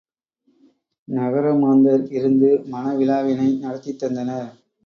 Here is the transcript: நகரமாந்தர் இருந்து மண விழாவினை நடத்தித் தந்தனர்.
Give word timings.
நகரமாந்தர் 1.07 2.05
இருந்து 2.11 2.49
மண 2.65 2.95
விழாவினை 2.95 3.49
நடத்தித் 3.57 4.01
தந்தனர். 4.01 4.49